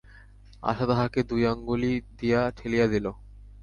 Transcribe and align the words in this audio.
আশা 0.63 0.85
তাহাকে 0.89 1.19
দুই 1.29 1.43
অঙ্গুলি 1.47 1.91
দিয়া 2.19 2.41
ঠেলিয়া 2.57 2.85
দিল। 2.87 3.05